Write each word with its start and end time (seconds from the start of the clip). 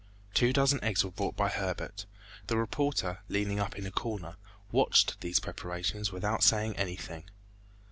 Two 0.33 0.51
dozen 0.51 0.83
eggs 0.83 1.05
were 1.05 1.11
brought 1.11 1.35
by 1.37 1.47
Herbert. 1.47 2.07
The 2.47 2.57
reporter 2.57 3.19
leaning 3.29 3.59
up 3.59 3.75
in 3.77 3.85
a 3.85 3.91
corner, 3.91 4.37
watched 4.71 5.21
these 5.21 5.39
preparations 5.39 6.11
without 6.11 6.41
saying 6.41 6.75
anything. 6.75 7.29